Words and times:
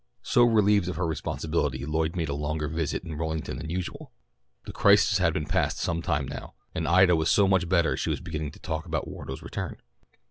So 0.23 0.41
relieved 0.43 0.87
of 0.87 0.95
her 0.95 1.05
responsibility 1.05 1.85
Lloyd 1.85 2.15
made 2.15 2.27
a 2.29 2.33
longer 2.33 2.67
visit 2.67 3.03
in 3.03 3.19
Rollington 3.19 3.57
than 3.59 3.69
usual. 3.69 4.11
The 4.65 4.71
crisis 4.71 5.19
had 5.19 5.31
been 5.31 5.45
passed 5.45 5.77
some 5.77 6.01
time 6.01 6.27
now, 6.27 6.55
and 6.73 6.87
Ida 6.87 7.15
was 7.15 7.29
so 7.29 7.47
much 7.47 7.69
better 7.69 7.95
she 7.95 8.09
was 8.09 8.19
beginning 8.19 8.49
to 8.53 8.59
talk 8.59 8.87
about 8.87 9.07
Wardo's 9.07 9.43
return. 9.43 9.77